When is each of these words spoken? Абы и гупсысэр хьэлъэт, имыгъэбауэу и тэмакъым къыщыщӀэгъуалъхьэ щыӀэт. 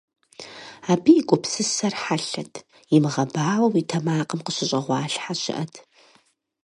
Абы 0.91 1.11
и 1.19 1.21
гупсысэр 1.27 1.93
хьэлъэт, 2.01 2.53
имыгъэбауэу 2.95 3.73
и 3.81 3.83
тэмакъым 3.89 4.39
къыщыщӀэгъуалъхьэ 4.45 5.33
щыӀэт. 5.41 5.73